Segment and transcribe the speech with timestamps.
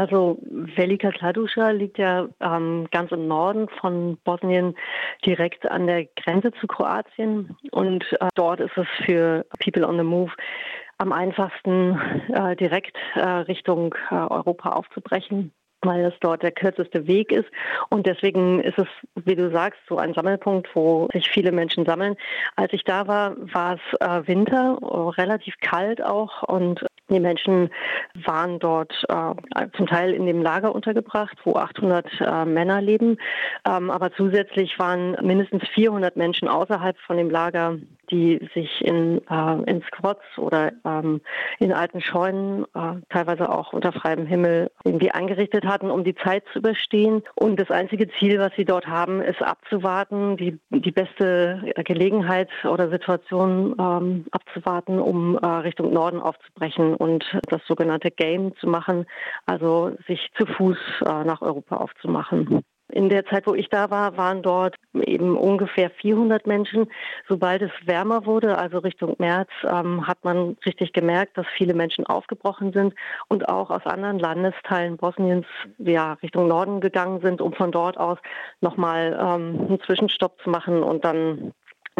[0.00, 0.38] Also
[0.76, 4.74] Velika Kladuša liegt ja ähm, ganz im Norden von Bosnien,
[5.26, 7.54] direkt an der Grenze zu Kroatien.
[7.70, 10.32] Und äh, dort ist es für People on the Move
[10.96, 12.00] am einfachsten,
[12.32, 15.52] äh, direkt äh, Richtung äh, Europa aufzubrechen
[15.82, 17.48] weil es dort der kürzeste Weg ist.
[17.88, 18.86] Und deswegen ist es,
[19.24, 22.16] wie du sagst, so ein Sammelpunkt, wo sich viele Menschen sammeln.
[22.56, 24.78] Als ich da war, war es äh, Winter,
[25.16, 26.42] relativ kalt auch.
[26.42, 27.70] Und die Menschen
[28.24, 33.18] waren dort äh, zum Teil in dem Lager untergebracht, wo 800 äh, Männer leben.
[33.66, 37.76] Ähm, aber zusätzlich waren mindestens 400 Menschen außerhalb von dem Lager,
[38.10, 41.20] die sich in, äh, in Squats oder ähm,
[41.58, 46.44] in alten Scheunen, äh, teilweise auch unter freiem Himmel, irgendwie eingerichtet hatten, um die Zeit
[46.52, 47.22] zu überstehen.
[47.34, 52.90] Und das einzige Ziel, was sie dort haben, ist abzuwarten, die, die beste Gelegenheit oder
[52.90, 59.06] Situation ähm, abzuwarten, um äh, Richtung Norden aufzubrechen und das sogenannte Game zu machen,
[59.46, 62.62] also sich zu Fuß äh, nach Europa aufzumachen.
[62.92, 66.90] In der Zeit, wo ich da war, waren dort eben ungefähr 400 Menschen.
[67.28, 72.06] Sobald es wärmer wurde, also Richtung März, ähm, hat man richtig gemerkt, dass viele Menschen
[72.06, 72.94] aufgebrochen sind
[73.28, 75.46] und auch aus anderen Landesteilen Bosniens
[75.78, 78.18] ja, Richtung Norden gegangen sind, um von dort aus
[78.60, 81.52] nochmal ähm, einen Zwischenstopp zu machen und dann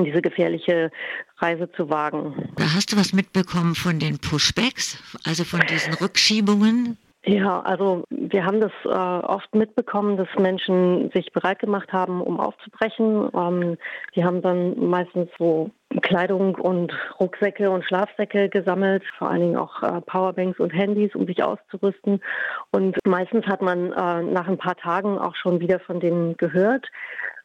[0.04, 0.90] diese gefährliche
[1.38, 2.52] Reise zu wagen.
[2.56, 6.96] Da hast du was mitbekommen von den Pushbacks, also von diesen Rückschiebungen?
[7.24, 12.40] Ja, also wir haben das äh, oft mitbekommen, dass Menschen sich bereit gemacht haben, um
[12.40, 13.28] aufzubrechen.
[13.34, 13.76] Ähm,
[14.14, 19.82] die haben dann meistens so Kleidung und Rucksäcke und Schlafsäcke gesammelt, vor allen Dingen auch
[19.82, 22.22] äh, Powerbanks und Handys, um sich auszurüsten.
[22.70, 26.86] Und meistens hat man äh, nach ein paar Tagen auch schon wieder von denen gehört.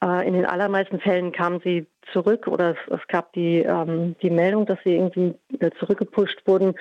[0.02, 4.30] Äh, in den allermeisten Fällen kamen sie zurück oder es, es gab die, ähm, die
[4.30, 6.76] Meldung, dass sie irgendwie äh, zurückgepusht wurden.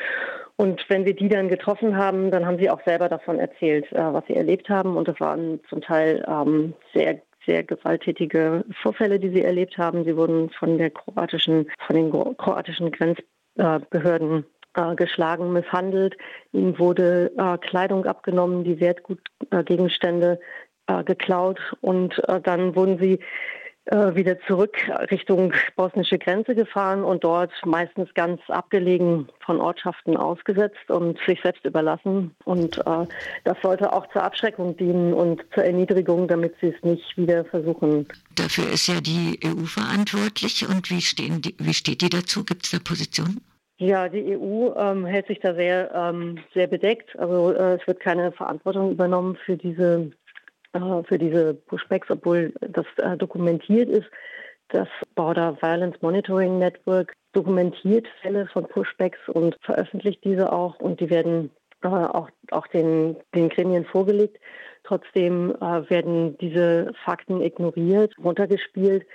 [0.57, 4.13] Und wenn wir die dann getroffen haben, dann haben sie auch selber davon erzählt, äh,
[4.13, 4.97] was sie erlebt haben.
[4.97, 10.05] Und das waren zum Teil ähm, sehr sehr gewalttätige Vorfälle, die sie erlebt haben.
[10.05, 16.17] Sie wurden von der kroatischen, von den kroatischen Grenzbehörden äh, geschlagen, misshandelt.
[16.53, 20.41] Ihnen wurde äh, Kleidung abgenommen, die Wertgutgegenstände
[20.87, 23.21] äh, geklaut und äh, dann wurden sie
[23.87, 24.77] wieder zurück
[25.11, 31.65] Richtung bosnische Grenze gefahren und dort meistens ganz abgelegen von Ortschaften ausgesetzt und sich selbst
[31.65, 32.35] überlassen.
[32.45, 33.07] Und äh,
[33.45, 38.09] das sollte auch zur Abschreckung dienen und zur Erniedrigung, damit sie es nicht wieder versuchen.
[38.35, 40.67] Dafür ist ja die EU verantwortlich.
[40.69, 42.45] Und wie, stehen die, wie steht die dazu?
[42.45, 43.41] Gibt es da Positionen?
[43.79, 47.19] Ja, die EU ähm, hält sich da sehr, ähm, sehr bedeckt.
[47.19, 50.13] Also äh, es wird keine Verantwortung übernommen für diese
[50.75, 54.09] äh, für diese Pushbacks, obwohl das äh, dokumentiert ist.
[54.69, 61.11] Das Border Violence Monitoring Network dokumentiert Fälle von Pushbacks und veröffentlicht diese auch und die
[61.11, 61.51] werden
[61.83, 64.39] äh, auch, auch den, den Gremien vorgelegt.
[64.85, 69.07] Trotzdem äh, werden diese Fakten ignoriert, runtergespielt.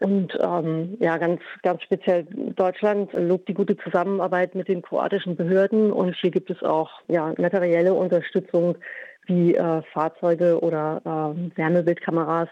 [0.00, 5.92] Und ähm, ja, ganz, ganz speziell Deutschland lobt die gute Zusammenarbeit mit den kroatischen Behörden
[5.92, 8.76] und hier gibt es auch ja, materielle Unterstützung
[9.28, 12.48] wie äh, Fahrzeuge oder äh, Wärmebildkameras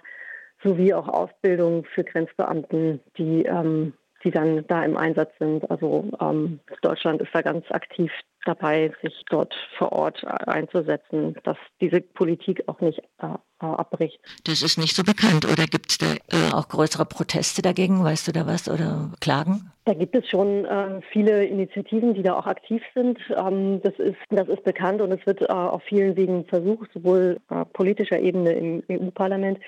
[0.62, 3.92] sowie auch Ausbildung für Grenzbeamten, die, ähm,
[4.24, 5.68] die dann da im Einsatz sind.
[5.70, 8.10] Also ähm, Deutschland ist da ganz aktiv
[8.44, 13.26] dabei, sich dort vor Ort einzusetzen, dass diese Politik auch nicht äh,
[13.58, 14.20] abbricht.
[14.44, 15.44] Das ist nicht so bekannt.
[15.44, 18.04] Oder gibt es da äh, auch größere Proteste dagegen?
[18.04, 18.68] Weißt du da was?
[18.68, 19.72] Oder Klagen?
[19.86, 23.18] Da gibt es schon äh, viele Initiativen, die da auch aktiv sind.
[23.36, 27.38] Ähm, das, ist, das ist bekannt und es wird äh, auf vielen Wegen versucht, sowohl
[27.50, 29.58] äh, politischer Ebene im EU-Parlament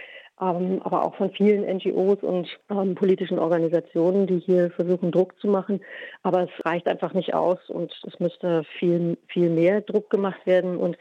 [0.41, 5.49] ähm, aber auch von vielen NGOs und ähm, politischen Organisationen, die hier versuchen, Druck zu
[5.49, 5.81] machen.
[6.23, 10.77] Aber es reicht einfach nicht aus und es müsste viel, viel mehr Druck gemacht werden.
[10.77, 10.97] Und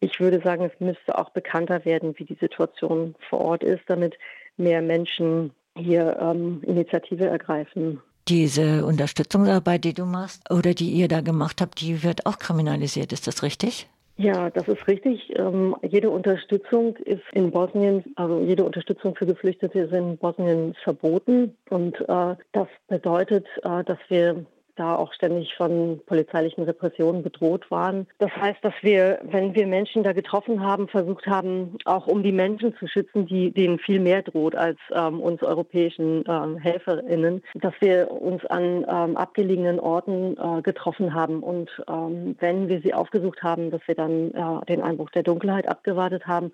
[0.00, 4.18] ich würde sagen, es müsste auch bekannter werden, wie die Situation vor Ort ist, damit
[4.56, 8.02] mehr Menschen hier ähm, Initiative ergreifen.
[8.28, 13.12] Diese Unterstützungsarbeit, die du machst oder die ihr da gemacht habt, die wird auch kriminalisiert.
[13.12, 13.88] Ist das richtig?
[14.16, 15.32] Ja, das ist richtig.
[15.36, 21.56] Ähm, jede Unterstützung ist in Bosnien, also jede Unterstützung für Geflüchtete ist in Bosnien verboten.
[21.70, 24.44] Und äh, das bedeutet, äh, dass wir
[24.76, 28.06] da auch ständig von polizeilichen Repressionen bedroht waren.
[28.18, 32.32] Das heißt, dass wir, wenn wir Menschen da getroffen haben, versucht haben, auch um die
[32.32, 37.74] Menschen zu schützen, die denen viel mehr droht als ähm, uns europäischen ähm, HelferInnen, dass
[37.80, 43.42] wir uns an ähm, abgelegenen Orten äh, getroffen haben und ähm, wenn wir sie aufgesucht
[43.42, 46.52] haben, dass wir dann äh, den Einbruch der Dunkelheit abgewartet haben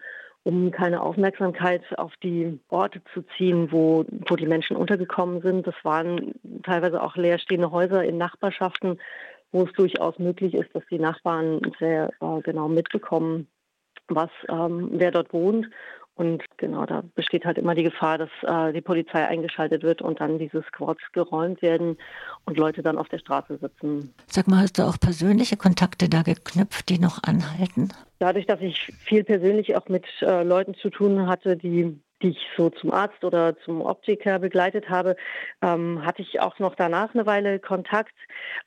[0.48, 5.66] um keine Aufmerksamkeit auf die Orte zu ziehen, wo, wo die Menschen untergekommen sind.
[5.66, 8.98] Das waren teilweise auch leerstehende Häuser in Nachbarschaften,
[9.52, 13.46] wo es durchaus möglich ist, dass die Nachbarn sehr äh, genau mitbekommen,
[14.08, 15.68] was ähm, wer dort wohnt.
[16.18, 20.20] Und genau, da besteht halt immer die Gefahr, dass äh, die Polizei eingeschaltet wird und
[20.20, 21.96] dann diese Squads geräumt werden
[22.44, 24.12] und Leute dann auf der Straße sitzen.
[24.26, 27.90] Sag mal, hast du auch persönliche Kontakte da geknüpft, die noch anhalten?
[28.18, 32.38] Dadurch, dass ich viel persönlich auch mit äh, Leuten zu tun hatte, die die ich
[32.56, 35.16] so zum Arzt oder zum Optiker begleitet habe,
[35.62, 38.14] ähm, hatte ich auch noch danach eine Weile Kontakt.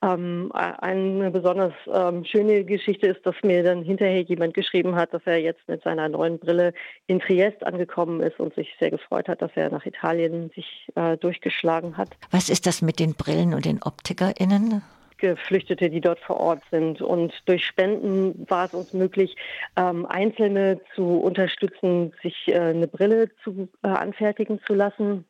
[0.01, 5.21] Ähm, eine besonders ähm, schöne Geschichte ist, dass mir dann hinterher jemand geschrieben hat, dass
[5.25, 6.74] er jetzt mit seiner neuen Brille
[7.07, 11.18] in Triest angekommen ist und sich sehr gefreut hat, dass er nach Italien sich äh,
[11.18, 12.09] durchgeschlagen hat.
[12.31, 14.81] Was ist das mit den Brillen und den OptikerInnen?
[15.21, 17.01] Geflüchtete, die dort vor Ort sind.
[17.01, 19.35] Und durch Spenden war es uns möglich,
[19.77, 25.25] ähm, Einzelne zu unterstützen, sich äh, eine Brille zu, äh, anfertigen zu lassen.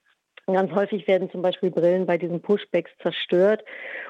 [0.47, 3.63] Ganz häufig werden zum Beispiel Brillen bei diesen Pushbacks zerstört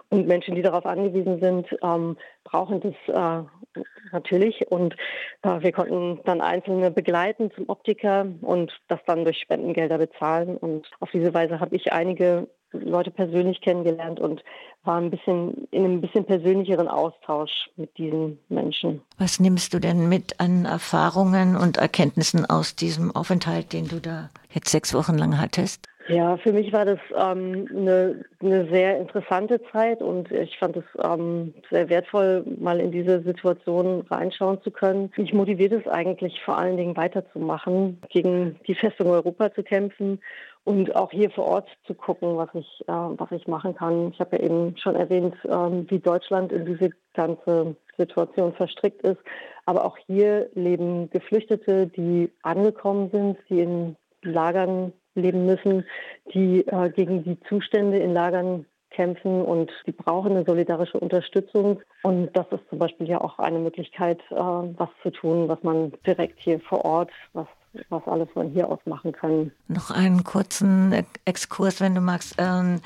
[0.09, 3.81] und Menschen, die darauf angewiesen sind, ähm, brauchen das äh,
[4.11, 4.71] natürlich.
[4.71, 4.95] Und
[5.41, 10.55] äh, wir konnten dann Einzelne begleiten zum Optiker und das dann durch Spendengelder bezahlen.
[10.57, 14.43] Und auf diese Weise habe ich einige Leute persönlich kennengelernt und
[14.83, 19.01] war ein bisschen in einem bisschen persönlicheren Austausch mit diesen Menschen.
[19.17, 24.29] Was nimmst du denn mit an Erfahrungen und Erkenntnissen aus diesem Aufenthalt, den du da
[24.53, 25.87] jetzt sechs Wochen lang hattest?
[26.07, 30.83] Ja, für mich war das ähm, eine, eine sehr interessante Zeit und ich fand es
[31.01, 35.11] ähm, sehr wertvoll, mal in diese Situation reinschauen zu können.
[35.15, 40.19] Mich motiviert es eigentlich vor allen Dingen weiterzumachen, gegen die Festung Europa zu kämpfen
[40.63, 44.11] und auch hier vor Ort zu gucken, was ich, äh, was ich machen kann.
[44.11, 49.19] Ich habe ja eben schon erwähnt, ähm, wie Deutschland in diese ganze Situation verstrickt ist.
[49.65, 55.85] Aber auch hier leben Geflüchtete, die angekommen sind, die in Lagern leben müssen,
[56.33, 61.81] die äh, gegen die Zustände in Lagern kämpfen und die brauchen eine solidarische Unterstützung.
[62.03, 65.93] Und das ist zum Beispiel ja auch eine Möglichkeit, äh, was zu tun, was man
[66.05, 67.47] direkt hier vor Ort, was
[67.89, 69.51] was alles von hier aus machen kann.
[69.67, 72.35] Noch einen kurzen Exkurs, wenn du magst.
[72.37, 72.81] Ähm,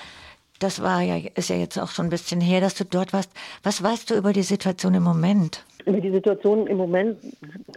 [0.59, 3.31] das war ja, ist ja jetzt auch schon ein bisschen her, dass du dort warst.
[3.63, 5.65] Was weißt du über die Situation im Moment?
[5.85, 7.19] Über die Situation im Moment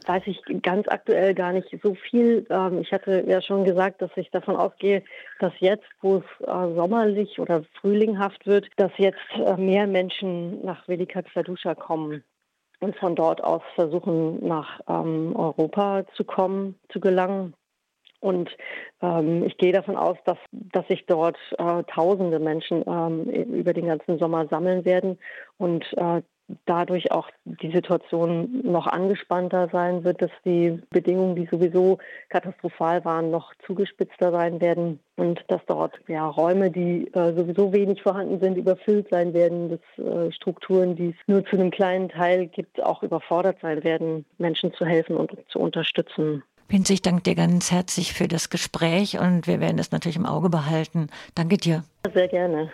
[0.06, 2.46] weiß ich ganz aktuell gar nicht so viel.
[2.48, 5.02] Ähm, ich hatte ja schon gesagt, dass ich davon ausgehe,
[5.40, 10.86] dass jetzt, wo es äh, sommerlich oder frühlinghaft wird, dass jetzt äh, mehr Menschen nach
[10.88, 12.22] Velika Kladuscha kommen
[12.80, 17.54] und von dort aus versuchen, nach ähm, Europa zu kommen, zu gelangen.
[18.20, 18.50] Und
[19.00, 23.86] ähm, ich gehe davon aus, dass, dass sich dort äh, tausende Menschen ähm, über den
[23.86, 25.18] ganzen Sommer sammeln werden
[25.56, 26.22] und äh,
[26.66, 31.98] dadurch auch die Situation noch angespannter sein wird, dass die Bedingungen, die sowieso
[32.30, 38.02] katastrophal waren, noch zugespitzter sein werden und dass dort ja, Räume, die äh, sowieso wenig
[38.02, 42.46] vorhanden sind, überfüllt sein werden, dass äh, Strukturen, die es nur zu einem kleinen Teil
[42.46, 46.42] gibt, auch überfordert sein werden, Menschen zu helfen und zu unterstützen.
[46.70, 50.26] Vince, ich danke dir ganz herzlich für das Gespräch und wir werden es natürlich im
[50.26, 51.08] Auge behalten.
[51.34, 51.82] Danke dir.
[52.12, 52.66] Sehr gerne.